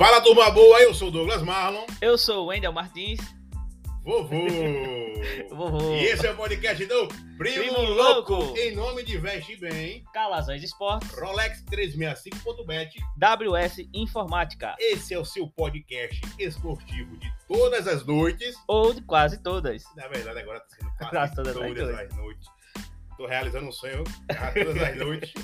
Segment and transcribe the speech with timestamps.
[0.00, 1.84] Fala turma boa, eu sou o Douglas Marlon.
[2.00, 3.20] Eu sou o Wendel Martins.
[4.02, 4.46] Vovô.
[5.54, 5.92] Vovô.
[5.92, 8.32] E esse é o podcast do Primo, Primo Louco.
[8.32, 8.58] Louco.
[8.58, 11.12] Em nome de Veste Bem, Calazões Esportes.
[11.18, 12.98] Rolex 365.bet.
[13.18, 14.74] WS Informática.
[14.78, 18.56] Esse é o seu podcast esportivo de todas as noites.
[18.68, 19.84] Ou de quase todas.
[19.96, 22.10] Na verdade, agora tá sendo quase Quase todas as todas noites.
[22.10, 22.48] as noites.
[23.18, 24.04] Tô realizando um sonho
[24.54, 25.34] todas as noites.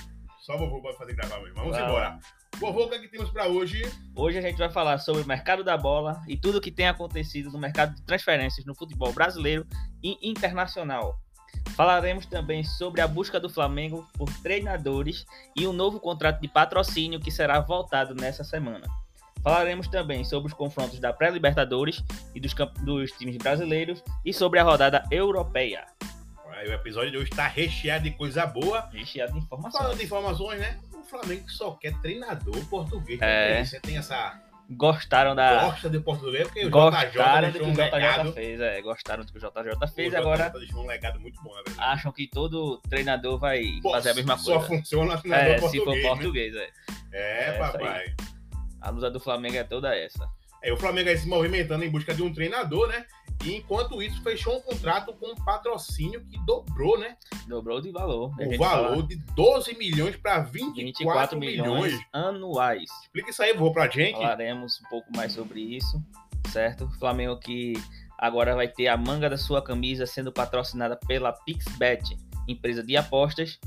[0.41, 1.57] Só vovô pode fazer gravar mesmo.
[1.57, 2.19] Vamos Vai embora.
[2.59, 3.83] Vovô, o que, é que temos pra hoje?
[4.15, 6.89] Hoje a gente vai falar sobre o mercado da bola e tudo o que tem
[6.89, 9.67] acontecido no mercado de transferências no futebol brasileiro
[10.03, 11.21] e internacional.
[11.77, 17.21] Falaremos também sobre a busca do Flamengo por treinadores e um novo contrato de patrocínio
[17.21, 18.87] que será voltado nessa semana.
[19.43, 22.03] Falaremos também sobre os confrontos da pré-Libertadores
[22.35, 25.85] e dos, dos times brasileiros e sobre a rodada europeia.
[26.67, 28.89] O episódio de hoje tá recheado de coisa boa.
[28.91, 29.77] Recheado de informações.
[29.77, 30.79] Falando de informações, né?
[31.07, 33.21] O Flamengo só quer treinador português.
[33.23, 33.65] É.
[33.65, 35.63] Você tem essa Gostaram da.
[35.67, 38.33] gosta de português, porque o Gostaram JJ do que o um JJ legado.
[38.33, 38.83] fez, é.
[38.83, 41.77] Gostaram do que o JJ fez, O agora JJ deixou um legado muito bom, verdade.
[41.79, 44.67] acham que todo treinador vai Pô, fazer a mesma Só coisa.
[44.67, 46.67] funciona treinador É, se for português, né?
[47.13, 47.45] é.
[47.45, 48.15] É, É, papai.
[48.81, 50.29] A luta do Flamengo é toda essa.
[50.65, 53.07] É, o Flamengo aí se movimentando em busca de um treinador, né?
[53.45, 57.17] E enquanto isso, fechou um contrato com um patrocínio que dobrou, né?
[57.47, 58.33] Dobrou de valor.
[58.35, 61.93] O gente valor fala de 12 milhões para 24, 24 milhões.
[61.93, 62.91] milhões anuais.
[63.03, 64.17] Explica isso aí, vou pra gente.
[64.17, 66.03] Falaremos um pouco mais sobre isso,
[66.53, 66.89] certo?
[66.99, 67.75] Flamengo que
[68.19, 72.17] agora vai ter a manga da sua camisa sendo patrocinada pela PixBet,
[72.49, 73.59] empresa de apostas,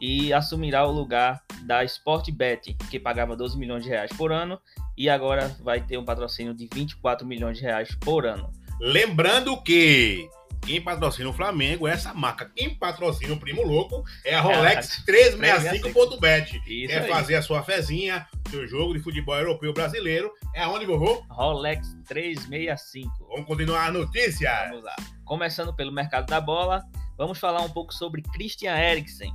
[0.00, 4.60] e assumirá o lugar da Sportbet, que pagava 12 milhões de reais por ano,
[4.96, 8.50] e agora vai ter um patrocínio de 24 milhões de reais por ano.
[8.80, 10.28] Lembrando que
[10.68, 12.50] quem patrocina o Flamengo é essa marca.
[12.54, 16.60] Quem patrocina o Primo Louco é a Rolex 365.bet.
[16.66, 17.08] Isso Quer aí.
[17.08, 20.30] fazer a sua fezinha, seu jogo de futebol europeu brasileiro.
[20.54, 21.24] É aonde, vovô?
[21.30, 23.10] Rolex 365.
[23.30, 24.66] Vamos continuar a notícia.
[24.68, 24.96] Vamos lá.
[25.24, 26.84] Começando pelo mercado da bola,
[27.16, 29.32] vamos falar um pouco sobre Christian Eriksen.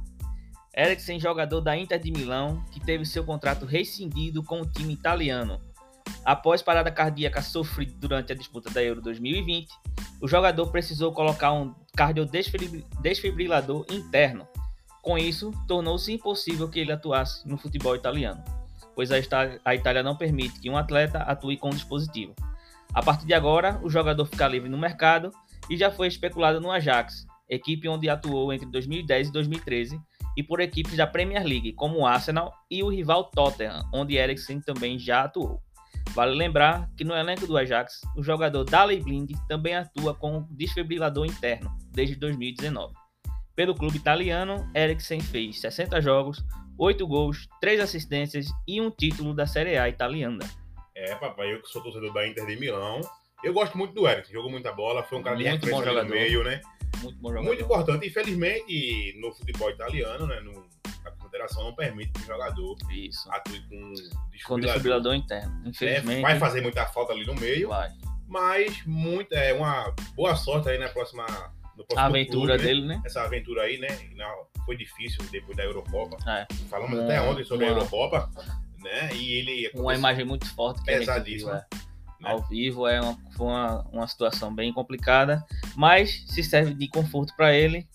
[0.76, 5.60] Eriksen, jogador da Inter de Milão, que teve seu contrato rescindido com o time italiano.
[6.26, 9.68] Após parada cardíaca sofrida durante a disputa da Euro 2020,
[10.22, 14.48] o jogador precisou colocar um cardiodesfibrilador interno.
[15.02, 18.42] Com isso, tornou-se impossível que ele atuasse no futebol italiano,
[18.96, 19.20] pois a
[19.76, 22.34] Itália não permite que um atleta atue com o dispositivo.
[22.94, 25.30] A partir de agora, o jogador fica livre no mercado
[25.70, 30.00] e já foi especulado no Ajax, equipe onde atuou entre 2010 e 2013,
[30.38, 34.62] e por equipes da Premier League, como o Arsenal e o rival Tottenham, onde Eriksen
[34.62, 35.62] também já atuou.
[36.14, 41.26] Vale lembrar que no elenco do Ajax, o jogador Daley Blind também atua com desfibrilador
[41.26, 42.94] interno desde 2019.
[43.56, 46.44] Pelo clube italiano, Eriksen fez 60 jogos,
[46.78, 50.46] 8 gols, 3 assistências e um título da Série A italiana.
[50.96, 53.02] É, papai, eu que sou torcedor da Inter de Milão.
[53.44, 55.86] Eu gosto muito do Eric, jogou muita bola, foi um cara de Muito bom ali
[55.86, 56.10] no jogador.
[56.12, 56.62] meio, né?
[57.02, 57.46] Muito bom jogador.
[57.48, 58.08] Muito importante.
[58.08, 60.40] Infelizmente, no futebol italiano, né?
[60.40, 60.64] No,
[61.34, 63.32] a confederação não permite que o jogador Isso.
[63.32, 64.60] atue com Com desfibrilador.
[64.62, 65.62] desfibrilador interno.
[65.66, 66.22] É, Infelizmente.
[66.22, 67.92] vai fazer muita falta ali no meio, vai.
[68.28, 71.26] mas muito, é uma boa sorte aí na próxima,
[71.76, 72.74] no próximo A aventura clube, né?
[72.74, 73.02] dele, né?
[73.06, 73.88] Essa aventura aí, né?
[74.16, 76.18] Não, foi difícil depois da Eurocopa.
[76.30, 76.46] É.
[76.70, 78.30] Falamos até ontem sobre a Eurocopa,
[78.80, 79.10] né?
[79.16, 81.62] E ele Uma imagem muito forte Pesadíssima, viu, é.
[81.62, 81.84] né?
[82.24, 85.44] Ao vivo é uma, foi uma, uma situação bem complicada,
[85.76, 87.86] mas se serve de conforto para ele.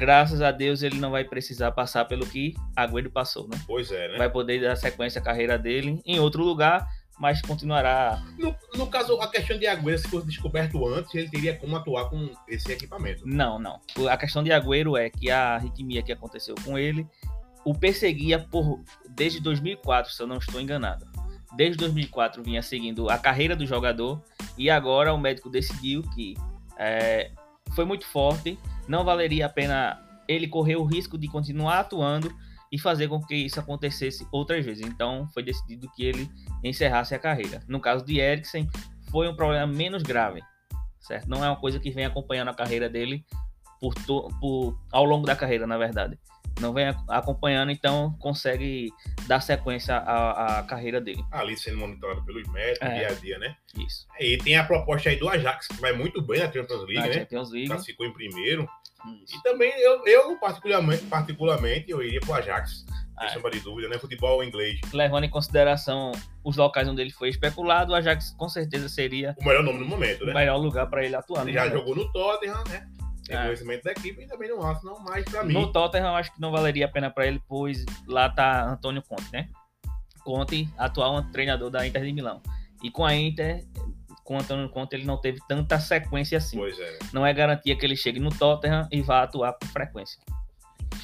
[0.00, 3.60] Graças a Deus ele não vai precisar passar pelo que Agüero passou, né?
[3.66, 4.16] Pois é, né?
[4.16, 6.88] Vai poder dar sequência à carreira dele em outro lugar,
[7.18, 8.18] mas continuará.
[8.38, 12.08] No, no caso, a questão de Agüero, se fosse descoberto antes, ele teria como atuar
[12.08, 13.24] com esse equipamento.
[13.26, 13.78] Não, não.
[14.08, 17.06] A questão de Agüero é que a arritmia que aconteceu com ele
[17.62, 21.06] o perseguia por desde 2004, se eu não estou enganado.
[21.54, 24.22] Desde 2004 vinha seguindo a carreira do jogador
[24.56, 26.38] e agora o médico decidiu que
[26.78, 27.32] é,
[27.74, 28.58] foi muito forte,
[28.88, 32.32] não valeria a pena ele correr o risco de continuar atuando
[32.72, 34.86] e fazer com que isso acontecesse outras vezes.
[34.86, 36.30] Então foi decidido que ele
[36.62, 37.62] encerrasse a carreira.
[37.66, 38.68] No caso de Eriksen,
[39.10, 40.40] foi um problema menos grave,
[41.00, 41.28] certo?
[41.28, 43.24] Não é uma coisa que vem acompanhando a carreira dele
[43.80, 43.94] por,
[44.40, 46.18] por ao longo da carreira, na verdade.
[46.60, 48.90] Não vem ac- acompanhando, então consegue
[49.26, 51.24] dar sequência à, à carreira dele.
[51.32, 52.94] Ali sendo monitorado pelos médicos, É.
[52.98, 53.56] dia a dia, né?
[53.78, 54.06] Isso.
[54.18, 57.06] E tem a proposta aí do Ajax, que vai muito bem na Champions League, Na
[57.06, 57.12] né?
[57.14, 57.68] Champions League.
[57.68, 58.68] Classificou em primeiro.
[59.24, 59.36] Isso.
[59.36, 62.84] E também, eu, eu particularmente, particularmente, eu iria pro Ajax.
[63.22, 63.28] É.
[63.34, 63.98] sombra de dúvida, né?
[63.98, 64.80] Futebol inglês.
[64.94, 66.10] Levando em consideração
[66.42, 69.84] os locais onde ele foi especulado, o Ajax com certeza seria O melhor nome no
[69.84, 70.32] momento, o né?
[70.32, 71.42] melhor lugar para ele atuar.
[71.42, 71.78] Ele já momento.
[71.78, 72.88] jogou no Tottenham, né?
[73.30, 73.44] Tem É.
[73.44, 75.54] conhecimento da equipe e também não acho, não, mas pra mim.
[75.54, 79.30] No Tottenham, acho que não valeria a pena para ele, pois lá tá Antônio Conte,
[79.32, 79.48] né?
[80.24, 82.42] Conte, atual treinador da Inter de Milão.
[82.82, 83.64] E com a Inter,
[84.24, 86.56] com Antônio Conte, ele não teve tanta sequência assim.
[86.56, 86.98] Pois é.
[87.12, 90.20] Não é garantia que ele chegue no Tottenham e vá atuar com frequência.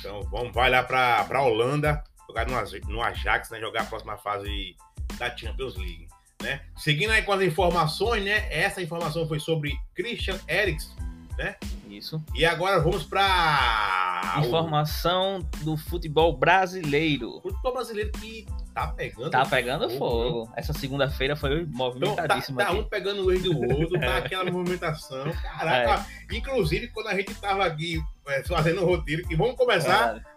[0.01, 3.61] Então vamos, vai lá para a Holanda, jogar no, no Ajax, né?
[3.61, 4.75] Jogar a próxima fase
[5.17, 6.09] da Champions League.
[6.43, 6.61] Né?
[6.77, 8.49] Seguindo aí com as informações, né?
[8.51, 10.95] Essa informação foi sobre Christian Eriksen,
[11.37, 11.57] né?
[11.89, 12.23] Isso.
[12.35, 17.39] E agora vamos para informação do futebol brasileiro.
[17.39, 19.99] O futebol brasileiro que tá pegando Tá pegando fogo.
[19.99, 20.53] fogo.
[20.57, 22.63] Essa segunda-feira foi movimentadíssima.
[22.63, 25.33] Então, tá, tá um pegando o do outro, tá aquela movimentação.
[25.33, 26.37] Caraca, é.
[26.37, 30.17] inclusive quando a gente tava aqui é, fazendo o roteiro, que vamos começar.
[30.17, 30.36] É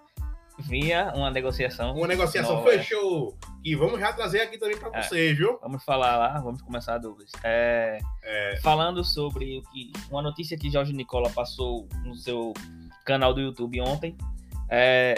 [0.61, 1.95] vinha uma negociação.
[1.95, 3.37] Uma negociação nova, fechou.
[3.63, 5.57] E vamos já trazer aqui também para é, vocês, viu?
[5.61, 7.01] Vamos falar lá, vamos começar a.
[7.43, 8.59] É, é.
[8.61, 12.53] Falando sobre o que uma notícia que Jorge Nicola passou no seu
[13.05, 14.17] canal do YouTube ontem.
[14.69, 15.15] É,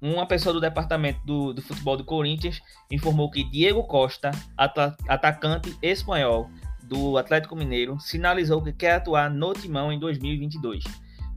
[0.00, 2.60] uma pessoa do departamento do, do futebol do Corinthians
[2.90, 4.30] informou que Diego Costa,
[5.08, 6.50] atacante espanhol
[6.82, 10.84] do Atlético Mineiro, sinalizou que quer atuar no Timão em 2022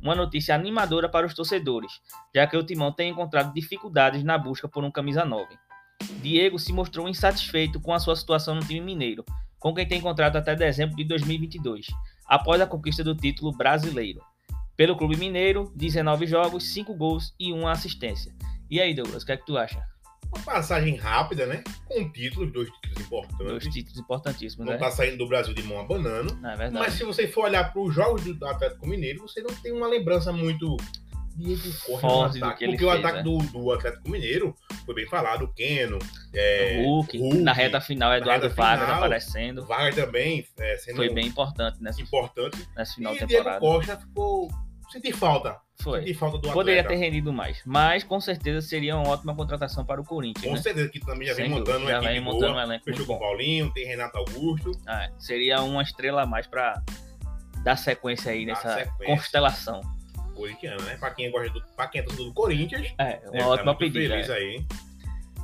[0.02, 1.92] uma notícia animadora para os torcedores,
[2.34, 5.58] já que o Timão tem encontrado dificuldades na busca por um camisa 9.
[6.22, 9.26] Diego se mostrou insatisfeito com a sua situação no time mineiro,
[9.60, 11.88] com quem tem contrato até dezembro de 2022,
[12.26, 14.22] após a conquista do título brasileiro.
[14.76, 18.32] Pelo Clube Mineiro, 19 jogos, 5 gols e 1 assistência.
[18.70, 19.82] E aí, Douglas, o que é que tu acha?
[20.34, 21.64] Uma passagem rápida, né?
[21.86, 23.48] Com títulos, dois títulos importantes.
[23.48, 24.80] Dois títulos importantíssimos, não né?
[24.80, 26.34] tá saindo do Brasil de mão abanando.
[26.46, 26.74] É verdade.
[26.74, 29.88] Mas se você for olhar para os jogos do Atlético Mineiro, você não tem uma
[29.88, 30.78] lembrança muito
[31.38, 33.24] Diego Forte ataque, porque o ataque é.
[33.24, 36.00] do, do, Atlético Mineiro foi bem falado, o Keno,
[36.34, 39.64] é, Hulk, Hulk, na reta final, Eduardo Wagner aparecendo.
[39.64, 42.58] Wagner também é, foi bem importante nessa, importante.
[42.76, 43.60] nessa final e temporada.
[43.60, 44.50] Diego Costa ficou
[44.90, 46.00] senti falta foi.
[46.00, 50.02] Senti falta do Poderia ter rendido mais, mas com certeza seria uma ótima contratação para
[50.02, 50.46] o Corinthians.
[50.46, 50.62] Com né?
[50.62, 53.20] certeza que também já vem montando já vem montando boa, um elenco fechou com o
[53.20, 54.72] Paulinho, tem Renato Augusto.
[54.88, 55.12] Ah, é.
[55.20, 56.82] seria uma estrela a mais para
[57.64, 59.16] dar sequência aí nessa sequência.
[59.16, 59.82] constelação.
[60.34, 60.98] Corintiano, né?
[60.98, 62.94] Para quem gosta do, para quem é do Corinthians.
[62.98, 64.14] É, uma ótima pedida.
[64.14, 64.34] Feliz é.
[64.34, 64.66] aí.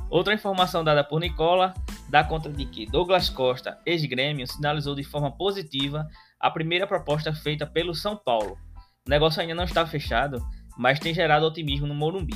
[0.08, 1.74] Outra informação dada por Nicola
[2.08, 6.08] dá conta de que Douglas Costa, ex-grêmio, sinalizou de forma positiva
[6.38, 8.56] a primeira proposta feita pelo São Paulo,
[9.06, 10.42] o negócio ainda não está fechado,
[10.76, 12.34] mas tem gerado otimismo no Morumbi.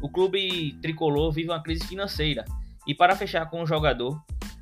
[0.00, 2.44] O clube tricolor vive uma crise financeira
[2.86, 4.20] e para fechar com o jogador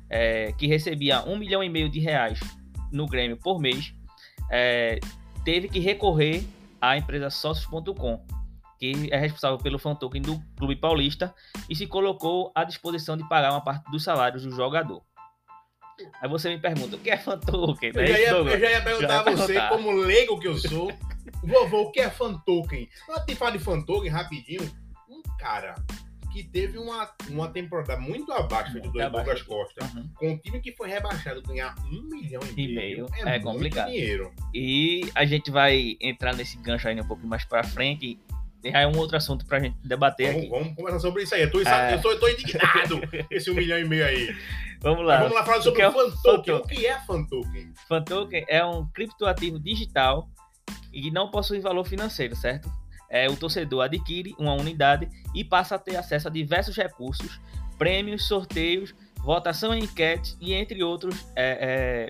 [0.09, 2.39] é, que recebia um milhão e meio de reais
[2.91, 3.93] no Grêmio por mês,
[4.49, 4.99] é,
[5.45, 6.45] teve que recorrer
[6.81, 8.21] à empresa Sócios.com,
[8.77, 11.33] que é responsável pelo fan token do Clube Paulista
[11.69, 15.01] e se colocou à disposição de pagar uma parte dos salários do jogador.
[16.21, 17.91] Aí você me pergunta, o que é fan token?
[17.93, 19.69] Eu, já ia, eu já ia perguntar a você, perguntar.
[19.69, 20.91] como leigo que eu sou,
[21.43, 22.87] Vovô, o que é fan token?
[23.09, 24.61] Antes de falar de fan token, rapidinho,
[25.09, 25.75] um cara
[26.31, 30.09] que teve uma, uma temporada muito abaixo do Douglas Costa, uhum.
[30.15, 33.87] com um time que foi rebaixado, ganhar um milhão e, e meio, é, é complicado.
[33.87, 34.31] dinheiro.
[34.53, 38.17] E a gente vai entrar nesse gancho aí um pouco mais pra frente.
[38.65, 40.49] Aí é um outro assunto pra gente debater vamos, aqui.
[40.49, 41.41] Vamos conversar sobre isso aí.
[41.41, 41.93] Eu tô, é...
[41.95, 44.35] eu tô, eu tô indignado esse um milhão e meio aí.
[44.81, 45.19] Vamos lá.
[45.19, 46.53] Mas vamos lá falar sobre o, o fan, token.
[46.55, 47.73] O que é fan token?
[47.87, 50.29] Fan token é um criptoativo digital
[50.93, 52.69] e não possui valor financeiro, certo?
[53.09, 57.39] É, o torcedor adquire uma unidade e passa a ter acesso a diversos recursos,
[57.77, 61.25] prêmios, sorteios, votação em enquete e entre outros.
[61.35, 62.09] É,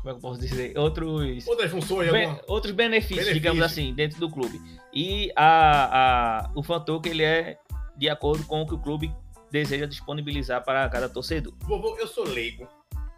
[0.00, 0.78] Como é que eu posso dizer?
[0.78, 1.46] Outros.
[1.46, 2.38] Outras funções, ben...
[2.48, 4.60] Outros benefícios, benefícios, digamos assim, dentro do clube.
[4.92, 7.58] E a, a, o fan token ele é
[7.96, 9.14] de acordo com o que o clube
[9.50, 11.54] deseja disponibilizar para cada torcedor.
[11.64, 12.66] Vovô, eu sou leigo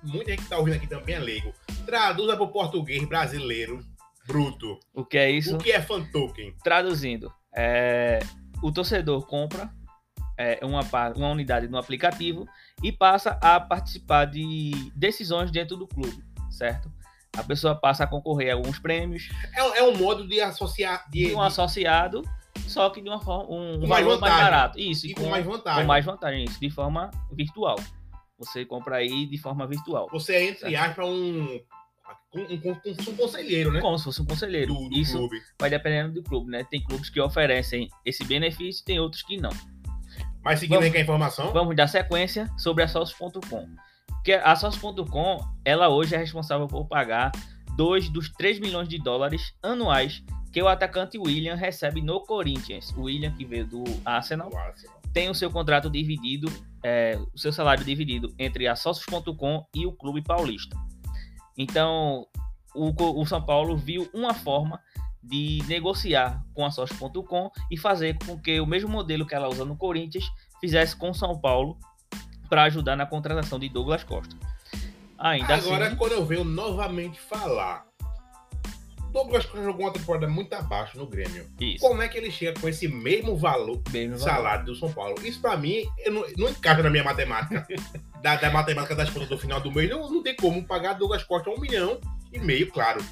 [0.02, 1.52] muita gente que tá ouvindo aqui também é leigo.
[1.86, 3.80] Traduza para o português brasileiro
[4.26, 4.78] bruto.
[4.92, 5.56] O que é isso?
[5.56, 6.54] O que é fan token?
[6.62, 8.20] Traduzindo, é,
[8.62, 9.70] o torcedor compra
[10.36, 10.80] é, uma,
[11.16, 12.46] uma unidade no aplicativo
[12.82, 16.22] e passa a participar de decisões dentro do clube,
[16.52, 16.90] certo?
[17.36, 19.28] A pessoa passa a concorrer a alguns prêmios.
[19.54, 21.08] É, é um modo de associar.
[21.10, 22.22] De, de um associado,
[22.66, 23.50] só que de uma forma.
[23.50, 24.78] Um, um mais, mais barato.
[24.78, 25.80] Isso, e com, com mais vantagem.
[25.80, 27.76] Com mais vantagem, isso, de forma virtual.
[28.38, 30.08] Você compra aí de forma virtual.
[30.12, 31.60] Você é, entre aspas, um,
[32.34, 32.80] um, um,
[33.10, 33.80] um, conselheiro, né?
[33.80, 34.74] Como se fosse um conselheiro.
[34.74, 35.40] Do, do Isso clube.
[35.58, 36.64] vai dependendo do clube, né?
[36.64, 39.52] Tem clubes que oferecem esse benefício, tem outros que não.
[40.42, 41.52] Mas seguindo vamos, aí com a informação.
[41.52, 43.68] Vamos dar sequência sobre a Sócio.com.
[44.24, 47.32] Que a Sócio.com, ela hoje é responsável por pagar
[47.76, 52.92] dois dos 3 milhões de dólares anuais que o atacante William recebe no Corinthians.
[52.96, 54.54] O William que veio do Arsenal.
[54.54, 56.50] Arsenal tem o seu contrato dividido,
[56.82, 60.76] é, o seu salário dividido entre a Sócios.com e o Clube Paulista.
[61.56, 62.26] Então,
[62.74, 64.80] o, o, São Paulo viu uma forma
[65.22, 69.64] de negociar com a Sorte.com e fazer com que o mesmo modelo que ela usa
[69.64, 70.24] no Corinthians
[70.60, 71.78] fizesse com o São Paulo
[72.52, 74.36] para ajudar na contratação de Douglas Costa.
[75.18, 75.96] Ainda Agora, assim...
[75.96, 77.86] quando eu venho novamente falar
[79.10, 81.50] Douglas Costa jogou uma temporada muito abaixo no Grêmio.
[81.58, 81.82] Isso.
[81.82, 84.64] Como é que ele chega com esse mesmo valor mesmo salário valor.
[84.66, 85.14] do São Paulo?
[85.22, 87.66] Isso para mim não, não, encaixa na minha matemática.
[88.20, 89.88] da, da, matemática das contas do final do mês.
[89.88, 91.98] Não, não tem como pagar Douglas Costa um milhão
[92.30, 93.02] e meio, claro.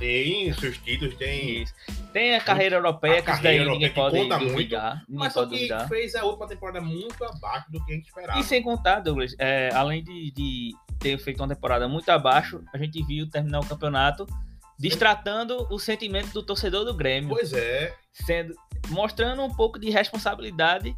[0.00, 1.62] Tem seus títulos, tem.
[1.62, 1.74] Isso.
[2.10, 5.20] Tem a carreira europeia, a que carreira daí ninguém pode conta duvidar, muito.
[5.20, 8.40] Mas só que fez a última temporada muito abaixo do que a gente esperava.
[8.40, 12.78] E sem contar, Douglas, é, além de, de ter feito uma temporada muito abaixo, a
[12.78, 14.26] gente viu terminar o campeonato
[14.78, 17.28] destratando o sentimento do torcedor do Grêmio.
[17.28, 17.94] Pois é.
[18.10, 18.54] Sendo,
[18.88, 20.96] mostrando um pouco de responsabilidade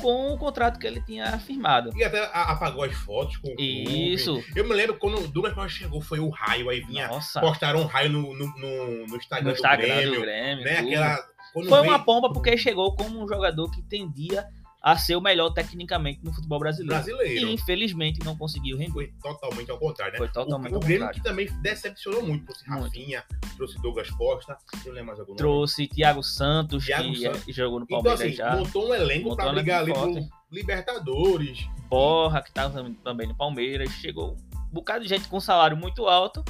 [0.00, 1.90] com o contrato que ele tinha firmado.
[1.96, 4.34] E até apagou as fotos com o Isso.
[4.34, 4.52] Clube.
[4.56, 7.40] Eu me lembro quando o Douglas Costa chegou, foi o raio, aí vinha, Nossa.
[7.40, 10.14] postaram um raio no, no, no, no Instagram, no Instagram do Grêmio.
[10.14, 10.78] Do Grêmio né?
[10.78, 11.18] Aquela,
[11.52, 11.82] foi veio...
[11.82, 14.46] uma pomba porque chegou como um jogador que tendia
[14.82, 16.94] a ser o melhor tecnicamente no futebol brasileiro.
[16.94, 17.48] Brasileiro.
[17.48, 18.92] E infelizmente não conseguiu render.
[18.92, 20.18] Foi totalmente ao contrário, né?
[20.18, 22.46] Foi totalmente o, o Grêmio que também decepcionou muito.
[22.46, 23.24] Trouxe Rafinha,
[23.56, 24.56] trouxe Douglas Costa.
[24.84, 27.54] Eu lembro mais algum Trouxe Thiago Santos, Thiago que Santos.
[27.54, 28.64] jogou no então, Palmeiras então, assim, já.
[28.64, 31.68] Montou um elenco para brigar ali pro Libertadores.
[31.88, 33.90] Borra, que estava também no Palmeiras.
[33.90, 36.42] Chegou um bocado de gente com salário muito alto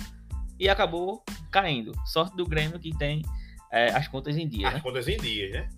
[0.59, 1.93] e acabou caindo.
[2.07, 3.23] Sorte do Grêmio que tem
[3.73, 4.69] é, as contas em dia.
[4.69, 4.81] As né?
[4.81, 5.69] contas em dia, né?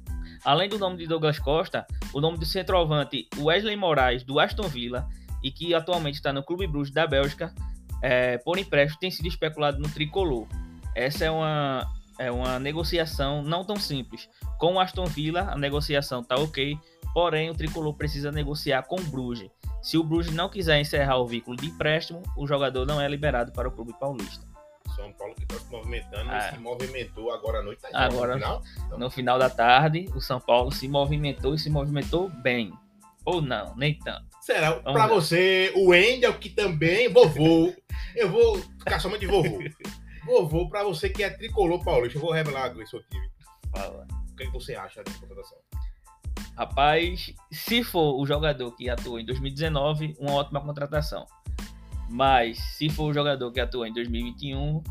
[0.45, 5.09] Além do nome de Douglas Costa, o nome do centroavante Wesley Moraes, do Aston Villa,
[5.43, 7.55] e que atualmente está no Clube Bruges da Bélgica,
[8.03, 10.47] é, por empréstimo, tem sido especulado no tricolor.
[10.95, 11.87] Essa é uma,
[12.19, 14.29] é uma negociação não tão simples.
[14.59, 16.77] Com o Aston Villa, a negociação está ok,
[17.15, 19.51] porém o tricolor precisa negociar com o Bruges.
[19.81, 23.53] Se o Bruges não quiser encerrar o vínculo de empréstimo, o jogador não é liberado
[23.53, 24.52] para o clube paulista.
[24.95, 26.39] São Paulo que está se movimentando ah.
[26.39, 27.83] e se movimentou agora à noite.
[27.83, 28.63] Tá agora, no final?
[28.87, 28.99] Então...
[28.99, 32.73] no final da tarde, o São Paulo se movimentou e se movimentou bem.
[33.25, 34.27] Ou não, nem tanto.
[34.41, 34.73] Será?
[34.81, 37.73] Para você, o Endel, que também, vovô.
[38.17, 39.59] eu vou ficar somente de vovô.
[40.27, 43.31] vovô, para você que é tricolor paulista, eu vou revelar o seu time.
[43.71, 44.07] Fala.
[44.31, 45.59] O que, é que você acha dessa contratação?
[46.57, 51.25] Rapaz, se for o jogador que atuou em 2019, uma ótima contratação.
[52.11, 54.83] Mas se for o jogador que atua em 2021,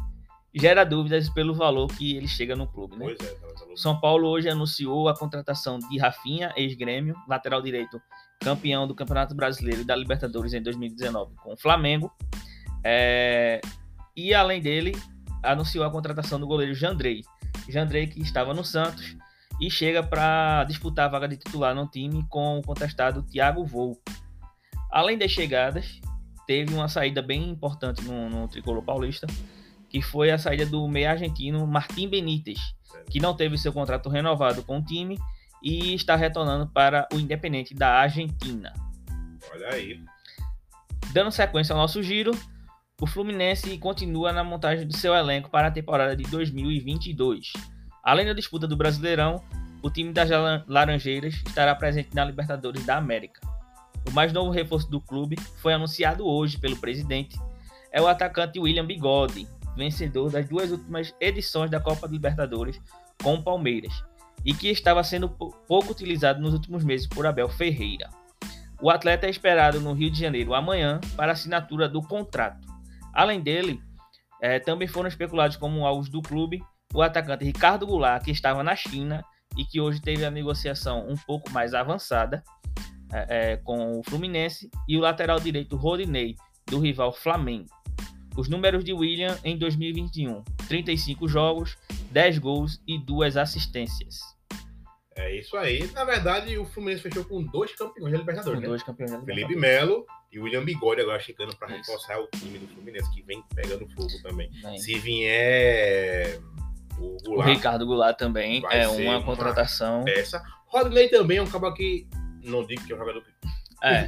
[0.54, 2.98] gera dúvidas pelo valor que ele chega no clube.
[2.98, 3.06] Né?
[3.06, 8.02] Pois é, tá São Paulo hoje anunciou a contratação de Rafinha, ex-grêmio, lateral direito,
[8.40, 12.12] campeão do Campeonato Brasileiro e da Libertadores em 2019 com o Flamengo.
[12.84, 13.62] É...
[14.16, 14.94] E além dele,
[15.44, 17.22] anunciou a contratação do goleiro Jandrei.
[17.70, 19.16] Jandrei que estava no Santos
[19.62, 23.98] e chega para disputar a vaga de titular no time com o contestado Thiago Vou.
[24.92, 26.02] Além das chegadas,
[26.52, 29.26] teve uma saída bem importante no, no tricolor paulista,
[29.88, 32.60] que foi a saída do meio argentino Martim Benítez,
[33.10, 35.18] que não teve seu contrato renovado com o time
[35.64, 38.74] e está retornando para o Independente da Argentina.
[39.54, 40.04] Olha aí.
[41.14, 42.32] Dando sequência ao nosso giro,
[43.00, 47.54] o Fluminense continua na montagem do seu elenco para a temporada de 2022.
[48.04, 49.42] Além da disputa do Brasileirão,
[49.82, 50.30] o time das
[50.68, 53.40] Laranjeiras estará presente na Libertadores da América.
[54.08, 57.40] O mais novo reforço do clube foi anunciado hoje pelo presidente.
[57.92, 62.82] É o atacante William Bigode, vencedor das duas últimas edições da Copa Libertadores
[63.22, 64.04] com o Palmeiras
[64.44, 68.10] e que estava sendo pouco utilizado nos últimos meses por Abel Ferreira.
[68.82, 72.68] O atleta é esperado no Rio de Janeiro amanhã para assinatura do contrato.
[73.14, 73.80] Além dele,
[74.42, 78.76] é, também foram especulados como alvos do clube o atacante Ricardo Goulart, que estava na
[78.76, 79.24] China
[79.58, 82.44] e que hoje teve a negociação um pouco mais avançada,
[83.14, 87.70] é, é, com o Fluminense e o lateral direito Rodinei, do rival Flamengo.
[88.38, 91.78] Os números de William em 2021: 35 jogos,
[92.12, 94.20] 10 gols e 2 assistências.
[95.16, 95.86] É isso aí.
[95.92, 98.58] Na verdade, o Fluminense fechou com dois campeões da Libertadores.
[98.58, 98.68] Com né?
[98.68, 99.48] dois campeões da Libertadores.
[99.48, 103.44] Felipe Melo e William Bigode agora chegando para reforçar o time do Fluminense, que vem
[103.54, 104.50] pegando fogo também.
[104.64, 104.78] Bem.
[104.78, 106.40] Se vier
[106.98, 110.06] o, Goulart, o Ricardo Goulart também é uma contratação.
[110.06, 110.42] Peça.
[110.68, 112.08] Rodney também é um cabo que
[112.44, 113.32] não digo que é um jogador que.
[113.84, 114.06] É.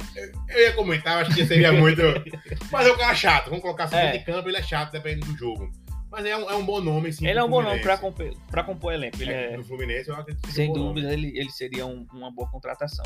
[0.50, 2.02] Eu ia comentar, acho que seria muito.
[2.70, 3.46] Mas é um cara chato.
[3.46, 4.18] Vamos colocar assim é.
[4.18, 5.70] de campo, ele é chato, dependendo do jogo.
[6.10, 7.26] Mas é um, é um bom nome, sim.
[7.26, 9.20] Ele é um bom nome pra compor, pra compor elenco.
[9.20, 12.30] Ele é, é, no Fluminense, eu acredito Sem um dúvida, ele, ele seria um, uma
[12.30, 13.04] boa contratação.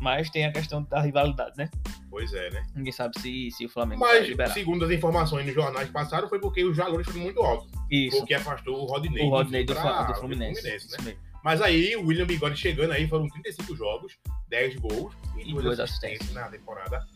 [0.00, 1.70] Mas tem a questão da rivalidade, né?
[2.10, 2.66] Pois é, né?
[2.74, 4.52] Ninguém sabe se, se o Flamengo Mas, vai liberar.
[4.52, 7.70] segundo as informações nos jornais passados, foi porque os valores foram muito altos.
[7.88, 8.18] Isso.
[8.18, 9.24] Porque afastou o Rodney.
[9.24, 10.60] O Rodney do, do, do Fluminense.
[10.60, 11.16] Do Fluminense né?
[11.44, 15.78] Mas aí, o William Bigode chegando aí, foram 35 jogos, 10 gols e, e duas,
[15.78, 17.06] assistências na temporada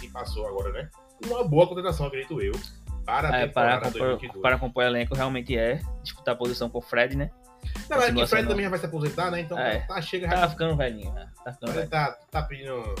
[0.00, 0.90] que passou agora, né?
[1.24, 2.52] Uma boa contratação, acredito eu.
[3.04, 4.42] para É, para, compor, 2022.
[4.42, 7.30] para compor o elenco realmente é disputar a posição com o Fred, né?
[7.88, 9.40] Na verdade, o Fred também já vai se aposentar, né?
[9.40, 9.78] Então É.
[9.78, 11.28] tá, chega Tá ficando velhinho, né?
[11.44, 11.88] Tá ficando velho.
[11.88, 12.94] tá, tá pedindo.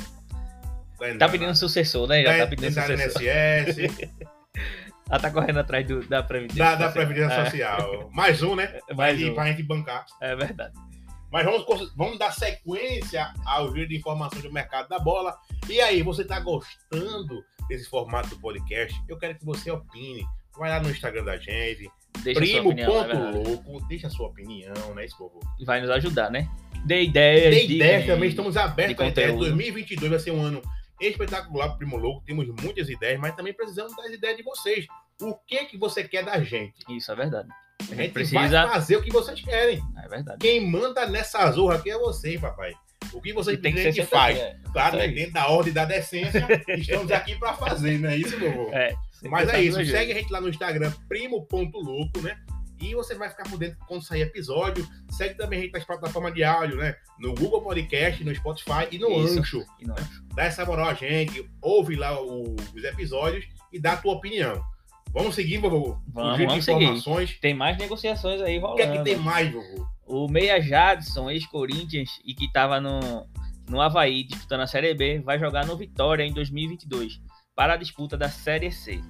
[1.18, 2.22] Tá pedindo sucessor, né?
[2.22, 3.22] Já tá pedindo entrar no sucessor.
[3.22, 3.76] INSS,
[5.08, 6.64] Ela tá correndo atrás do- da Previdência.
[6.64, 6.92] da, da Social.
[6.92, 8.10] Previdência É, Social.
[8.12, 8.78] Mais um, né?
[8.94, 9.34] Mais pra, um.
[9.34, 10.04] pra gente bancar.
[10.20, 10.74] É verdade.
[11.30, 15.36] Mas vamos, vamos dar sequência ao giro de informações do mercado da bola.
[15.68, 18.98] E aí, você tá gostando desse formato do podcast?
[19.08, 20.24] Eu quero que você opine.
[20.58, 21.90] Vai lá no Instagram da gente,
[22.22, 23.48] Deixa primo opinião, é ponto verdade.
[23.50, 25.38] louco, deixa a sua opinião, né, esse povo?
[25.66, 26.48] Vai nos ajudar, né?
[26.86, 27.54] Dê ideias.
[27.54, 29.30] Diga ideias também, estamos abertos de a ideias.
[29.32, 29.48] conteúdo.
[29.54, 30.62] 2022 vai ser um ano
[31.00, 34.86] espetacular Primo Louco, temos muitas ideias, mas também precisamos das ideias de vocês.
[35.20, 36.74] O que que você quer da gente?
[36.88, 37.48] Isso, é verdade.
[37.50, 38.68] A A gente gente precisa.
[38.68, 39.82] fazer o que vocês querem.
[40.02, 40.38] É verdade.
[40.40, 42.72] Quem manda nessa zorra aqui é vocês, papai.
[43.12, 44.36] O que vocês tem que ser a gente faz.
[44.36, 44.56] assim, é.
[44.72, 45.08] Claro, né?
[45.08, 48.70] dentro da ordem da decência, estamos aqui para fazer, não é isso, meu avô?
[48.72, 52.36] É, Mas é isso, segue a gente lá no Instagram, primo.louco, né?
[52.80, 54.86] E você vai ficar por dentro quando sair episódio.
[55.10, 56.94] Segue também a gente nas plataformas de áudio, né?
[57.18, 59.38] No Google Podcast, no Spotify e no Isso.
[59.40, 59.64] Ancho.
[59.80, 59.86] E
[60.34, 64.62] Dá essa moral a gente, ouve lá o- os episódios e dá a tua opinião.
[65.12, 65.96] Vamos seguir, vovô?
[66.08, 66.84] Vamos, vamos seguir.
[66.84, 67.38] informações.
[67.40, 68.76] Tem mais negociações aí O rolando.
[68.76, 69.86] que é que tem mais, vovô?
[70.06, 73.26] O Meia Jadson, ex-Corinthians, e que estava no,
[73.68, 77.20] no Havaí disputando a Série B, vai jogar no Vitória em 2022
[77.54, 79.00] para a disputa da Série C.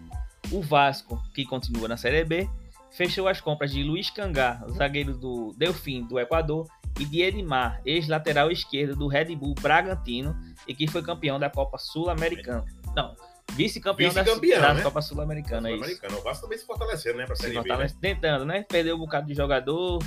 [0.52, 2.48] O Vasco, que continua na Série B,
[2.96, 6.66] fechou as compras de Luiz Cangá, zagueiro do Delfim do Equador,
[6.98, 10.34] e de Edmar, ex-lateral esquerdo do Red Bull Bragantino
[10.66, 12.64] e que foi campeão da Copa Sul-Americana.
[12.94, 13.14] Não,
[13.52, 14.82] vice-campeão da, Vice-campeão, da né?
[14.82, 15.68] Copa Sul-Americana.
[15.68, 15.84] é isso.
[15.84, 16.18] Sul-Americano.
[16.18, 17.26] O Vasco também se fortalecendo, né?
[17.26, 17.54] Pra Se né?
[17.54, 18.64] fortalece tentando, né?
[18.66, 19.98] Perdeu um bocado de jogador,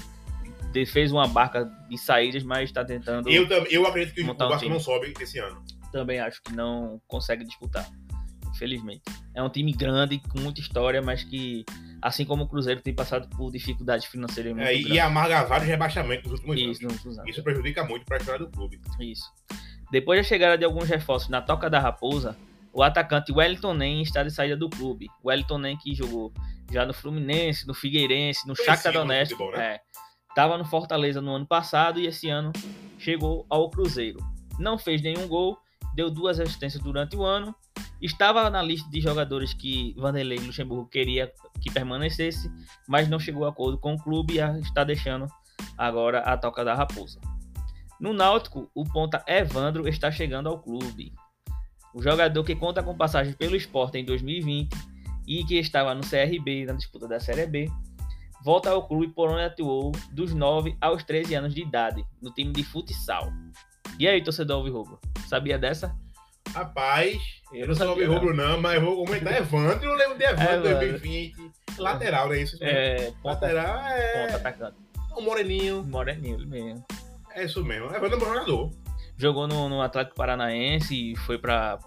[0.88, 3.29] fez uma barca de saídas, mas está tentando.
[3.29, 4.74] Eu, eu acredito que o um Vasco time.
[4.74, 5.62] não sobe esse ano.
[5.91, 7.88] Também acho que não consegue disputar,
[8.60, 9.01] infelizmente.
[9.34, 11.63] É um time grande, com muita história, mas que,
[12.01, 14.98] assim como o Cruzeiro, tem passado por dificuldades financeiras muito É, e, grandes.
[14.98, 17.06] e amarga vários rebaixamentos nos últimos Isso, anos.
[17.06, 17.28] nos.
[17.28, 18.80] Isso prejudica muito para a história do clube.
[19.00, 19.24] Isso.
[19.91, 22.38] Depois da chegada de alguns reforços na Toca da Raposa,
[22.74, 25.08] o atacante Wellington Nem está de saída do clube.
[25.24, 26.34] O Wellington Nem que jogou
[26.72, 29.80] já no Fluminense, no Figueirense, no Shakhtar Donetsk, futebol, né?
[30.38, 32.52] é, no Fortaleza no ano passado e esse ano
[32.98, 34.19] chegou ao Cruzeiro.
[34.60, 35.58] Não fez nenhum gol,
[35.95, 37.56] deu duas assistências durante o ano,
[38.01, 41.31] estava na lista de jogadores que Vanderlei Luxemburgo queria
[41.62, 42.51] que permanecesse,
[42.88, 45.27] mas não chegou a acordo com o clube e está deixando
[45.77, 47.19] agora a Toca da Raposa.
[47.99, 51.13] No Náutico, o ponta Evandro está chegando ao clube.
[51.93, 54.69] O jogador que conta com passagem pelo esporte em 2020
[55.27, 57.69] e que estava no CRB na disputa da Série B,
[58.43, 62.53] volta ao clube por onde atuou dos 9 aos 13 anos de idade, no time
[62.53, 63.31] de futsal.
[63.99, 65.95] E aí, torcedor Alvirrubro, sabia dessa?
[66.53, 67.17] Rapaz,
[67.53, 69.89] eu, não sou sabia, rubro não, mas vou comentar Evandro.
[69.89, 70.79] Eu lembro de Evandro Evandro.
[70.89, 71.51] 2020.
[71.77, 72.57] Lateral, não é isso?
[72.62, 74.77] É, ponta, Lateral ponta é atacante.
[75.17, 75.83] um moreninho.
[75.83, 76.85] Moreninho, ele mesmo.
[77.33, 77.88] É isso mesmo.
[77.88, 78.71] Evandro é um bom jogador.
[79.17, 81.77] Jogou no, no Atlético Paranaense, foi para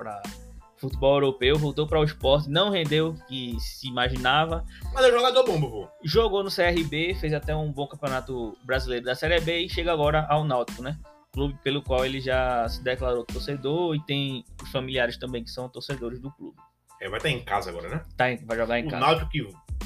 [0.76, 5.12] futebol europeu, voltou para o esporte, não rendeu o que se imaginava, Mas é um
[5.12, 5.88] jogador bom, vovô.
[6.04, 10.26] jogou no CRB, fez até um bom campeonato brasileiro da Série B e chega agora
[10.28, 10.98] ao Náutico, né?
[11.32, 15.68] Clube pelo qual ele já se declarou torcedor e tem os familiares também que são
[15.68, 16.56] torcedores do clube.
[17.00, 18.04] É, vai estar em casa agora, né?
[18.16, 19.06] Tá, vai jogar em O casa.
[19.06, 19.42] Náutico que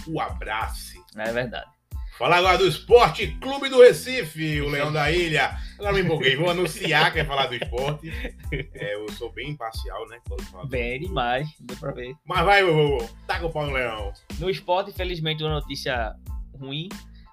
[0.08, 1.00] o abrace.
[1.16, 1.70] É verdade.
[2.18, 5.54] Fala agora do Esporte Clube do Recife, o Leão da Ilha.
[5.78, 8.10] Agora me empolguei, vou anunciar que é falar do esporte.
[8.74, 10.18] É, eu sou bem imparcial, né?
[10.26, 12.14] do Bem demais, deu pra ver.
[12.24, 13.06] Mas vai, vovô.
[13.26, 14.14] Taca o pau no Leão.
[14.38, 16.14] No esporte, infelizmente, uma notícia
[16.58, 16.88] ruim.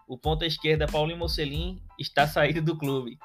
[0.06, 3.17] O ponta esquerda, Paulinho Mocelin, está saído do clube.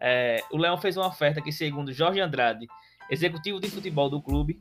[0.00, 2.66] É, o Leão fez uma oferta que, segundo Jorge Andrade,
[3.10, 4.60] executivo de futebol do clube,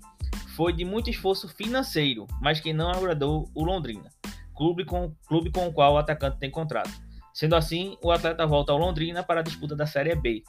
[0.56, 4.10] foi de muito esforço financeiro, mas que não agradou o Londrina,
[4.56, 6.91] clube com, clube com o qual o atacante tem contrato.
[7.34, 10.41] Sendo assim, o atleta volta ao Londrina para a disputa da Série B.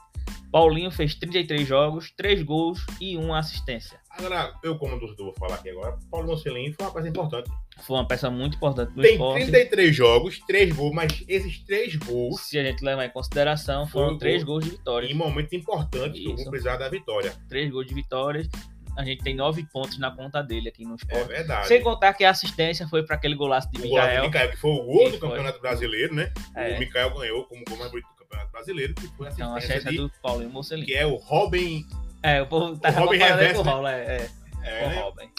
[0.57, 4.01] Paulinho fez 33 jogos, 3 gols e 1 assistência.
[4.09, 5.99] Agora, eu como torcedor vou falar aqui agora.
[6.11, 7.51] Paulo Mocelin foi uma coisa importante.
[7.87, 9.45] Foi uma peça muito importante no Tem esporte.
[9.51, 14.17] 33 jogos, 3 gols, mas esses 3 gols Se a gente levar em consideração, foram
[14.17, 14.45] gol.
[14.47, 15.07] gols de vitória.
[15.07, 16.37] em momentos importantes que Isso.
[16.37, 17.35] vão precisar da vitória.
[17.51, 18.49] Três gols de vitórias.
[18.97, 21.29] A gente tem nove pontos na conta dele aqui no É esporte.
[21.29, 21.69] verdade.
[21.69, 24.23] Sem contar que a assistência foi para aquele golaço de o gol do Mikael.
[24.25, 25.29] Mikael, que foi o gol do foi.
[25.29, 26.33] Campeonato Brasileiro, né?
[26.55, 26.77] É.
[26.77, 29.97] O Mikael ganhou como gol mais bonito Campeonato Brasileiro, que foi a Então, a de,
[29.97, 30.85] do Paulinho Mocelin.
[30.85, 31.85] que é o Robin.
[32.23, 33.71] É, o povo tá Robin comparando aí Reverso, com o né?
[33.73, 34.31] Raul, é, é,
[34.63, 35.01] É, o né?
[35.01, 35.31] Robin.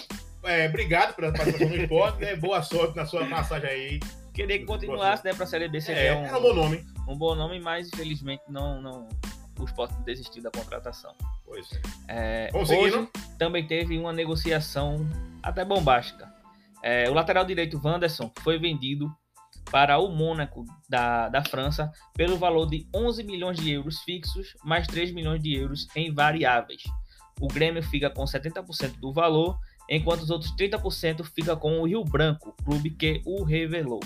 [0.43, 2.35] É, obrigado pela participação no esporte, né?
[2.35, 3.99] Boa sorte na sua passagem aí.
[4.33, 6.85] Queria que continuasse, né, pra Série B seria É, um, era um bom nome.
[7.07, 9.09] um bom nome, mas infelizmente não, não,
[9.59, 11.13] o esporte desistiu da contratação.
[11.43, 11.67] Pois
[12.07, 12.47] é.
[12.47, 15.07] É, hoje também teve uma negociação
[15.41, 16.31] até bombástica.
[16.83, 19.11] É, o lateral direito Wanderson foi vendido
[19.71, 24.87] para o Mônaco da, da França pelo valor de 11 milhões de euros fixos, mais
[24.87, 26.83] 3 milhões de euros em variáveis.
[27.39, 29.57] O Grêmio fica com 70% do valor,
[29.89, 33.99] enquanto os outros 30% fica com o Rio Branco, clube que o revelou.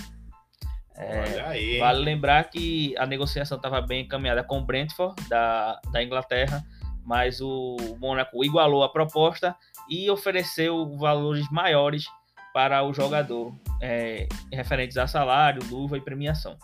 [0.95, 6.63] É, vale lembrar que a negociação estava bem encaminhada com o Brentford, da, da Inglaterra,
[7.04, 9.56] mas o Mônaco igualou a proposta
[9.89, 12.06] e ofereceu valores maiores
[12.54, 16.58] para o jogador, é, referentes a salário, luva e premiação.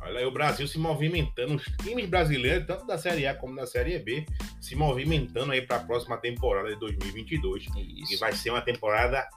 [0.00, 3.66] Olha aí o Brasil se movimentando, os times brasileiros, tanto da Série A como da
[3.66, 4.24] Série B,
[4.60, 7.64] se movimentando aí para a próxima temporada de 2022.
[7.64, 8.14] Isso.
[8.14, 9.28] E vai ser uma temporada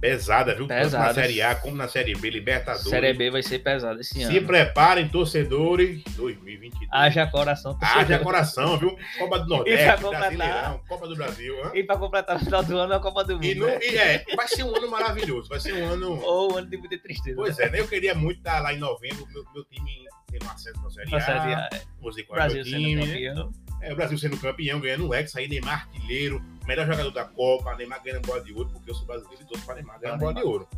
[0.00, 0.66] pesada, viu?
[0.66, 1.04] Pesada.
[1.04, 2.88] Tanto na Série A como na Série B, Libertadores.
[2.88, 4.32] Série B vai ser pesada esse ano.
[4.32, 6.88] Se preparem, torcedores, 2022.
[6.90, 8.02] Haja coração, torcedor.
[8.02, 8.96] Haja coração, viu?
[9.18, 11.54] Copa do Nordeste, Brasileirão, Copa do Brasil.
[11.64, 11.70] Hein?
[11.74, 13.44] E para completar no final do ano, a Copa do Mundo.
[13.44, 13.78] E, no, né?
[13.82, 16.20] e é, vai ser um ano maravilhoso, vai ser um ano...
[16.24, 17.36] Ou um ano de muita tristeza.
[17.36, 17.80] Pois é, né?
[17.80, 21.54] Eu queria muito estar lá em novembro, meu, meu time tendo acesso para a Série
[21.54, 21.68] A.
[21.72, 21.90] É.
[22.30, 23.69] Brasil time, sendo campeão.
[23.80, 27.74] É, o Brasil sendo campeão, ganhando o Hexa, aí Neymar artilheiro, melhor jogador da Copa,
[27.76, 30.34] Neymar ganhando bola de ouro, porque eu sou brasileiro e todos para Neymar ganhando bola
[30.34, 30.68] de ouro.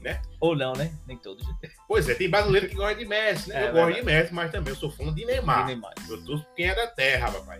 [0.00, 0.22] Né?
[0.40, 0.92] Ou não, né?
[1.06, 1.46] Nem todos.
[1.86, 3.64] Pois é, tem brasileiro que gosta de Messi, né?
[3.64, 5.66] É, eu gosto de Messi, mas também eu sou fã de Neymar.
[5.66, 5.92] De Neymar.
[6.08, 7.58] Eu tô quem é da terra, papai.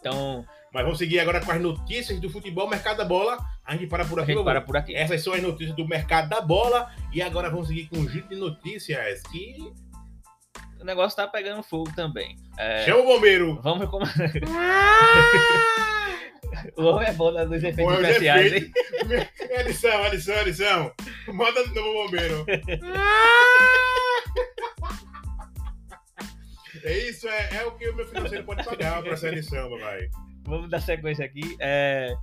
[0.00, 0.44] Então.
[0.72, 3.38] Mas vamos seguir agora com as notícias do futebol, mercado da bola.
[3.64, 4.32] A gente para por aqui.
[4.32, 4.92] A gente para por aqui.
[4.92, 6.90] Essas são as notícias do mercado da bola.
[7.12, 9.72] E agora vamos seguir com um giro de notícias que
[10.84, 12.36] o negócio tá pegando fogo também.
[12.58, 12.84] É...
[12.84, 13.58] Chama o bombeiro!
[13.62, 14.04] Vamos como.
[16.76, 18.70] o homem é bom nos efeitos especiais, hein?
[19.60, 20.92] edição, edição, edição.
[21.28, 22.44] Manda de novo o bombeiro.
[26.84, 30.10] é isso, é, é o que o meu financeiro pode pagar pra essa edição, papai.
[30.46, 31.56] Vamos dar sequência aqui.
[31.58, 32.14] É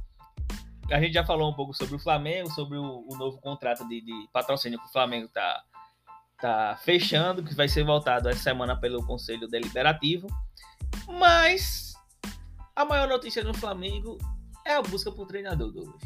[0.91, 4.01] a gente já falou um pouco sobre o Flamengo, sobre o, o novo contrato de,
[4.01, 5.63] de, patrocínio que o Flamengo tá
[6.41, 10.27] tá fechando, que vai ser voltado essa semana pelo Conselho Deliberativo.
[11.07, 11.93] Mas
[12.75, 14.17] a maior notícia do Flamengo
[14.65, 16.01] é a busca por treinador, Douglas.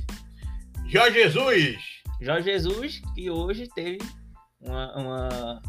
[0.86, 2.04] Jorge Jesus!
[2.22, 4.00] Jorge Jesus, que hoje teve
[4.60, 5.62] uma, uma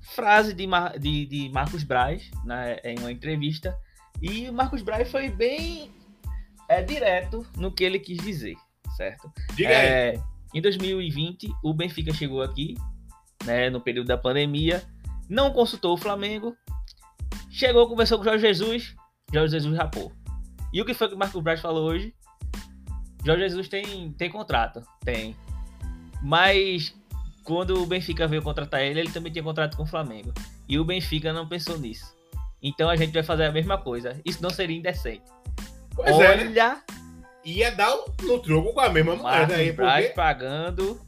[0.00, 3.76] frase de, Mar, de, de, Marcos Braz né, em uma entrevista.
[4.20, 5.90] E o Marcos Braz foi bem
[6.68, 8.56] é, direto no que ele quis dizer,
[8.96, 9.32] certo?
[9.54, 10.22] Diga é, aí.
[10.52, 12.76] Em 2020, o Benfica chegou aqui
[13.44, 14.82] né, no período da pandemia,
[15.28, 16.56] não consultou o Flamengo,
[17.50, 18.94] chegou, conversou com o Jorge Jesus,
[19.32, 20.12] Jorge Jesus rapou.
[20.72, 22.14] E o que foi que o Marco Braz falou hoje?
[23.24, 25.36] Jorge Jesus tem, tem contrato, tem.
[26.22, 26.94] Mas
[27.44, 30.32] quando o Benfica veio contratar ele, ele também tinha contrato com o Flamengo.
[30.68, 32.14] E o Benfica não pensou nisso.
[32.62, 34.20] Então a gente vai fazer a mesma coisa.
[34.24, 35.22] Isso não seria indecente.
[35.94, 36.82] Pois Olha, é, né?
[37.44, 40.08] ia dar no troco com a mesma moeda aí, porque...
[40.14, 41.00] pagando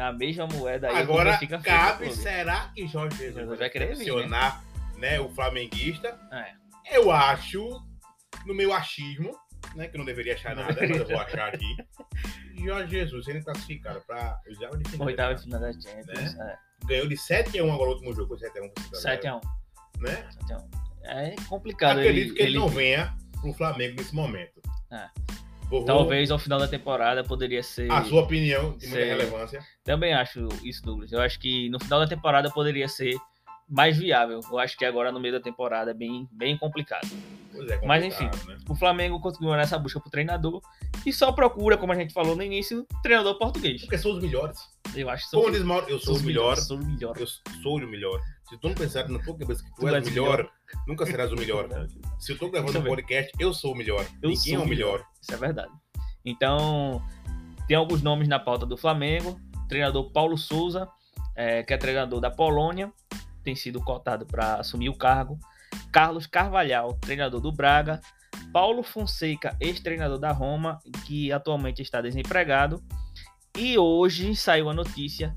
[0.00, 0.88] na mesma moeda.
[0.88, 4.64] Aí Agora, cabe, será que Jorge Jesus vai querer mencionar
[4.96, 5.10] né?
[5.10, 6.18] né, o flamenguista?
[6.32, 6.96] É.
[6.96, 7.68] Eu acho,
[8.46, 9.30] no meu achismo,
[9.74, 11.76] né, que eu não deveria achar nada, mas eu vou achar aqui.
[12.64, 15.06] Jorge Jesus sendo classificado para oitava de final.
[15.06, 16.34] Oitava de final da Champions.
[16.34, 16.56] Né?
[16.82, 16.86] É.
[16.86, 18.72] Ganhou de 7x1 agora o último jogo, foi 7x1.
[18.94, 19.40] 7x1.
[20.00, 20.28] Né?
[20.48, 20.64] 7x1.
[21.02, 21.98] É complicado.
[21.98, 24.62] Acredito ele, que ele, ele não venha pro Flamengo nesse momento.
[24.90, 25.08] É.
[25.86, 27.90] Talvez ao final da temporada poderia ser.
[27.90, 29.64] A sua opinião de muita relevância.
[29.84, 31.12] Também acho isso, Douglas.
[31.12, 33.14] Eu acho que no final da temporada poderia ser
[33.68, 34.40] mais viável.
[34.50, 37.08] Eu acho que agora no meio da temporada é bem, bem complicado.
[37.68, 38.58] É, Mas enfim, né?
[38.68, 40.60] o Flamengo continua nessa busca por treinador
[41.06, 43.82] e só procura, como a gente falou no início, treinador português.
[43.82, 44.58] Porque são os melhores.
[44.94, 45.40] Eu acho que são.
[45.40, 46.56] Como diz Mauro, eu sou, sou o melhor.
[46.56, 47.16] Sou o melhor.
[47.18, 48.20] Eu sou o melhor.
[48.48, 50.52] Se tu não pensar na tua cabeça que tu, tu és o melhor, melhor,
[50.86, 51.68] nunca serás o melhor.
[52.18, 54.04] Se eu tô gravando um podcast, eu sou o melhor.
[54.20, 54.92] Eu Ninguém é o melhor.
[54.92, 55.06] melhor.
[55.20, 55.72] Isso é verdade.
[56.24, 57.02] Então,
[57.68, 59.40] tem alguns nomes na pauta do Flamengo.
[59.68, 60.88] treinador Paulo Souza,
[61.36, 62.92] é, que é treinador da Polônia,
[63.44, 65.38] tem sido cotado para assumir o cargo.
[65.92, 68.00] Carlos Carvalhal, treinador do Braga.
[68.52, 72.82] Paulo Fonseca, ex-treinador da Roma, que atualmente está desempregado.
[73.60, 75.34] E hoje saiu a notícia,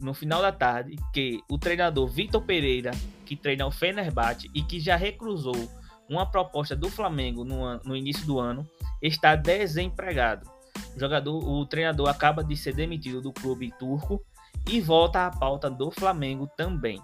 [0.00, 2.90] no final da tarde, que o treinador Vitor Pereira,
[3.26, 5.70] que treina o Fenerbahçe e que já recruzou
[6.08, 8.66] uma proposta do Flamengo no, no início do ano,
[9.02, 10.50] está desempregado.
[10.96, 14.24] O jogador, o treinador acaba de ser demitido do clube turco
[14.66, 16.98] e volta à pauta do Flamengo também.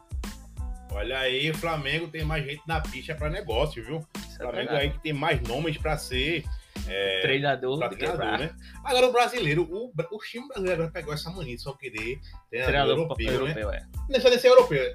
[0.90, 4.06] Olha aí, o Flamengo tem mais gente na picha para negócio, viu?
[4.26, 6.46] Isso é Flamengo é aí que tem mais nomes para ser
[6.88, 8.56] é, treinador, pra treinador, né?
[8.84, 13.32] Agora o brasileiro, o, o time brasileiro pegou essa mania de só querer treinador, europeu,
[13.32, 13.78] europeu né?
[13.78, 13.96] é.
[13.96, 14.92] Não precisa ser europeu,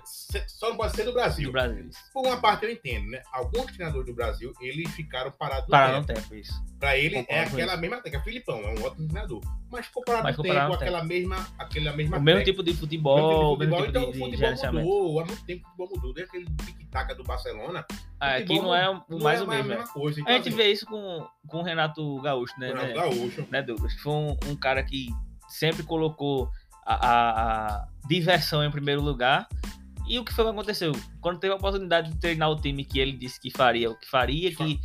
[0.48, 1.46] só não pode ser do Brasil.
[1.48, 1.90] Do Brasil.
[2.14, 3.22] Por uma parte eu entendo, né?
[3.32, 6.22] Alguns treinadores do Brasil, eles ficaram parados Pararam tempo.
[6.22, 6.54] tempo, isso.
[6.80, 8.24] Pra ele Concordo é aquela mesma técnica.
[8.24, 9.42] Filipão é um ótimo treinador.
[9.72, 12.18] Mas comparado Mas, no tempo, aquela mesma, aquela mesma.
[12.18, 15.20] O mesmo tipo de futebol, o mesmo tipo então, de, o futebol mudou.
[15.20, 16.14] Há muito tempo o futebol mudou.
[16.14, 17.86] Desde aquele tic-tac do Barcelona.
[18.20, 19.74] Ah, aqui não é o mais é o mesmo.
[19.74, 20.20] A, mesma coisa.
[20.20, 22.68] Então, a gente vê isso com, com o Renato Gaúcho, né?
[22.68, 23.48] Renato né, Gaúcho.
[23.52, 23.94] Né, Douglas?
[24.02, 25.10] Foi um, um cara que
[25.48, 26.50] sempre colocou
[26.86, 29.48] a, a, a diversão em primeiro lugar.
[30.08, 30.94] E o que foi que aconteceu?
[31.20, 34.10] Quando teve a oportunidade de treinar o time que ele disse que faria, o que
[34.10, 34.80] faria, que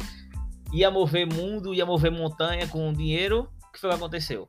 [0.72, 4.48] ia mover mundo, ia mover montanha com dinheiro, o que foi que aconteceu?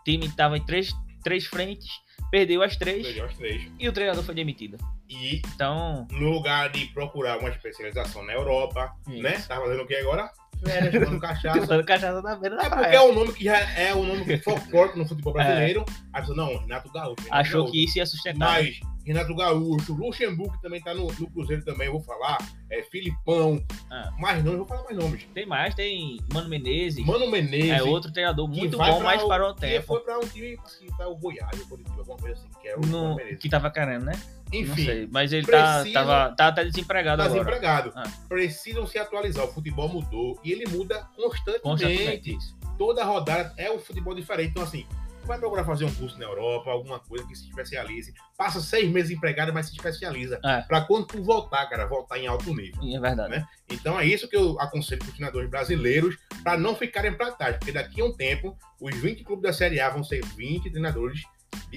[0.00, 0.92] O time estava em três,
[1.24, 1.90] três frentes,
[2.32, 3.70] perdeu as três, perdeu as três.
[3.78, 4.78] e o treinador foi demitido.
[5.08, 9.22] E então, no lugar de procurar uma especialização na Europa, Isso.
[9.22, 9.32] né?
[9.46, 10.30] Tá fazendo o que agora?
[10.64, 11.60] férias, tomando cachaça.
[11.60, 12.82] tomando cachaça na beira da é praia.
[12.84, 15.84] porque é um nome que já é um nome que folclórico no futebol brasileiro.
[15.88, 15.92] É.
[16.14, 17.16] Aí pessoa, não, Renato Gaúcho.
[17.18, 17.72] Renato Achou Gaúcho.
[17.72, 18.38] que isso ia sustentar.
[18.62, 22.38] Mas Renato Gaúcho, Luxemburgo também tá no, no Cruzeiro também, eu vou falar.
[22.70, 23.62] É Filipão.
[23.90, 24.10] Ah.
[24.18, 25.26] Mais nomes, vou falar mais nomes.
[25.34, 27.04] Tem mais, tem Mano Menezes.
[27.04, 27.70] Mano Menezes.
[27.70, 29.80] É outro treinador muito bom, mas parou o tempo.
[29.80, 32.68] Que foi pra um time que tá o Goiás, o Curitiba, alguma coisa assim, que
[32.68, 33.16] é o no.
[33.38, 34.12] Que tava querendo, né?
[34.52, 34.84] Enfim.
[34.84, 37.40] Sei, mas ele tá, tava, tá até desempregado tá agora.
[37.40, 37.92] desempregado.
[37.94, 38.04] Ah.
[38.28, 39.44] Precisam se atualizar.
[39.44, 41.62] O futebol mudou e ele muda constantemente.
[41.62, 42.38] constantemente.
[42.76, 44.50] Toda rodada é um futebol diferente.
[44.50, 44.86] Então, assim,
[45.26, 48.12] vai procurar fazer um curso na Europa, alguma coisa que se especialize.
[48.36, 50.40] Passa seis meses empregado, mas se especializa.
[50.44, 50.62] É.
[50.62, 52.80] Pra quando tu voltar, cara, voltar em alto nível.
[52.82, 53.30] É verdade.
[53.30, 53.46] Né?
[53.70, 57.56] Então é isso que eu aconselho para os treinadores brasileiros, para não ficarem para trás,
[57.56, 61.22] porque daqui a um tempo, os 20 clubes da Série A vão ser 20 treinadores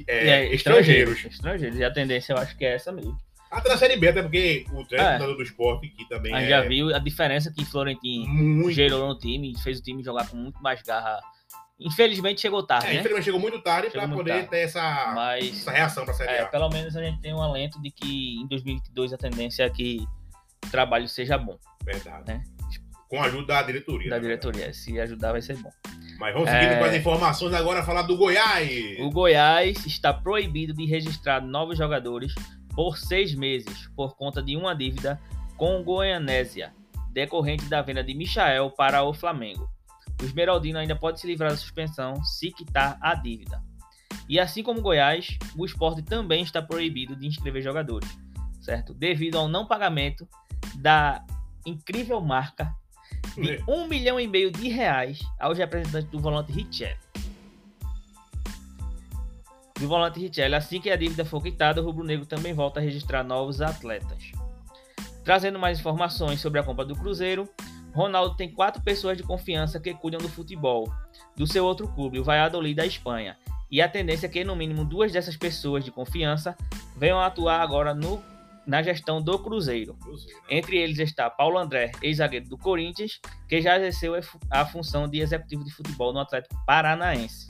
[0.08, 1.25] é, é, estrangeiros.
[1.25, 1.77] Estrangeiros.
[1.77, 3.17] E a tendência eu acho que é essa mesmo.
[3.51, 5.38] Até na Série B, até porque o treinador é.
[5.38, 6.49] do esporte aqui também a gente é...
[6.49, 8.71] já viu a diferença que Florentino muito.
[8.71, 11.19] gerou no time, fez o time jogar com muito mais garra.
[11.79, 12.99] Infelizmente chegou tarde, é, né?
[12.99, 14.49] Infelizmente chegou muito tarde para poder tarde.
[14.49, 16.45] ter essa, Mas, essa reação para a Série é, A.
[16.45, 20.05] Pelo menos a gente tem um alento de que em 2022 a tendência é que
[20.65, 21.57] o trabalho seja bom.
[21.83, 22.23] Verdade.
[22.27, 22.43] Né?
[23.09, 24.09] Com a ajuda da diretoria.
[24.09, 24.73] Da diretoria.
[24.73, 25.69] Se ajudar, vai ser bom.
[26.17, 26.79] Mas vamos seguindo é...
[26.79, 28.99] com as informações agora, falar do Goiás.
[28.99, 32.33] O Goiás está proibido de registrar novos jogadores
[32.73, 35.19] por seis meses por conta de uma dívida
[35.57, 36.73] com o Goianésia,
[37.11, 39.74] decorrente da venda de Michael para o Flamengo.
[40.25, 43.61] O Esmeraldino ainda pode se livrar da suspensão se quitar a dívida.
[44.27, 48.09] E assim como Goiás, o esporte também está proibido de inscrever jogadores,
[48.59, 48.91] certo?
[48.91, 50.27] Devido ao não pagamento
[50.77, 51.23] da
[51.63, 52.73] incrível marca
[53.35, 56.97] de um milhão e meio de reais aos representantes do volante Richelli.
[59.79, 62.83] Do volante Richelli, assim que a dívida for quitada, o Rubro Negro também volta a
[62.83, 64.31] registrar novos atletas.
[65.23, 67.47] Trazendo mais informações sobre a compra do Cruzeiro,
[67.95, 70.93] Ronaldo tem quatro pessoas de confiança que cuidam do futebol
[71.34, 73.38] do seu outro clube, o Valladolid da Espanha,
[73.71, 76.58] e a tendência é que no mínimo duas dessas pessoas de confiança
[76.97, 78.21] venham atuar agora no
[78.67, 79.95] na gestão do Cruzeiro.
[80.49, 84.15] Entre eles está Paulo André, ex-zagueiro do Corinthians, que já exerceu
[84.49, 87.47] a função de executivo de futebol no Atlético Paranaense.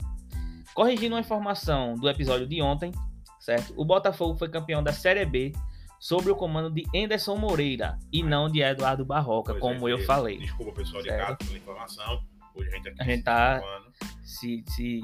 [0.74, 2.92] Corrigindo uma informação do episódio de ontem,
[3.40, 3.72] certo?
[3.78, 5.52] O Botafogo foi campeão da Série B
[5.98, 9.98] sob o comando de Anderson Moreira e não de Eduardo Barroca, pois como é, eu
[10.04, 10.38] falei.
[10.38, 12.22] Desculpa, pessoal de casa pela informação.
[12.54, 13.62] Hoje a gente, tá a gente tá
[14.22, 15.02] se, se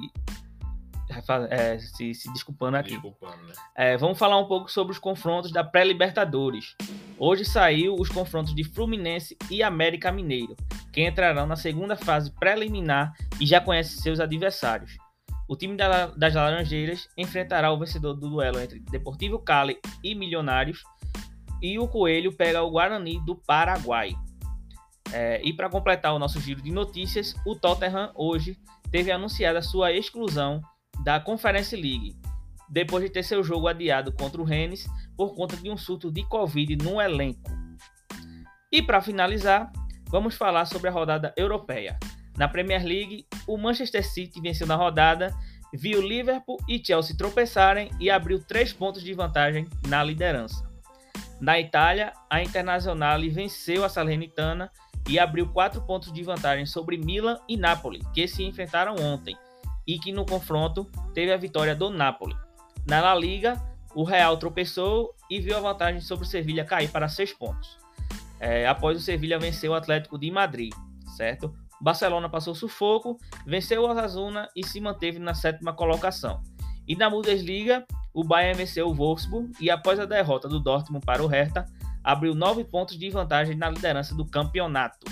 [1.50, 2.92] é, se, se, desculpando aqui.
[2.92, 3.52] Desculpando, né?
[3.74, 6.74] é, vamos falar um pouco sobre os confrontos da pré-Libertadores.
[7.18, 10.57] Hoje saiu os confrontos de Fluminense e América Mineiro,
[10.92, 14.96] que entrarão na segunda fase preliminar e já conhece seus adversários.
[15.48, 20.83] O time da, das Laranjeiras enfrentará o vencedor do duelo entre Deportivo Cali e Milionários,
[21.61, 24.14] e o Coelho pega o Guarani do Paraguai.
[25.12, 28.57] É, e para completar o nosso giro de notícias, o Tottenham hoje
[28.90, 30.61] teve anunciada sua exclusão
[31.05, 32.16] da Conference League,
[32.68, 36.26] depois de ter seu jogo adiado contra o Rennes por conta de um surto de
[36.26, 37.50] Covid no elenco.
[38.72, 39.70] E para finalizar,
[40.09, 41.98] vamos falar sobre a rodada europeia.
[42.36, 45.34] Na Premier League, o Manchester City venceu na rodada,
[45.72, 50.68] viu Liverpool e Chelsea tropeçarem e abriu três pontos de vantagem na liderança.
[51.40, 54.70] Na Itália, a Internazionale venceu a Salernitana
[55.08, 59.36] e abriu quatro pontos de vantagem sobre Milan e Napoli, que se enfrentaram ontem,
[59.86, 62.36] e que no confronto teve a vitória do Napoli.
[62.86, 63.60] Na La Liga,
[63.94, 67.76] o Real tropeçou e viu a vantagem sobre o Sevilha cair para seis pontos.
[68.38, 70.72] É, após o Sevilha vencer o Atlético de Madrid,
[71.16, 71.54] certo?
[71.82, 76.40] Barcelona passou sufoco, venceu o Osasuna e se manteve na sétima colocação.
[76.86, 81.24] E na Bundesliga, o Bayern venceu o Wolfsburg e após a derrota do Dortmund para
[81.24, 81.64] o Hertha,
[82.04, 85.10] abriu nove pontos de vantagem na liderança do campeonato.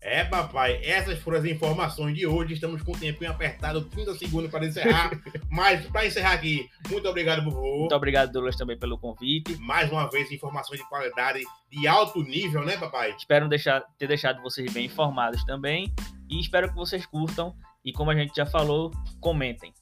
[0.00, 2.54] É, papai, essas foram as informações de hoje.
[2.54, 5.10] Estamos com o tempinho apertado, 30 segundos para encerrar.
[5.50, 7.80] Mas para encerrar aqui, muito obrigado, Vovô.
[7.80, 9.56] Muito obrigado, Douglas, também pelo convite.
[9.56, 13.14] Mais uma vez, informações de qualidade de alto nível, né, papai?
[13.18, 15.92] Espero deixar, ter deixado vocês bem informados também.
[16.30, 17.54] E espero que vocês curtam.
[17.84, 19.72] E como a gente já falou, comentem.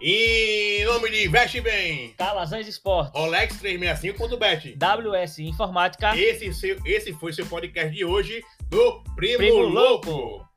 [0.00, 6.16] Em nome de Veste Bem, Calazans Esportes, Rolex 365.bet, WS Informática.
[6.16, 10.10] Esse, seu, esse foi seu podcast de hoje do Primo, Primo Louco.
[10.10, 10.48] Louco.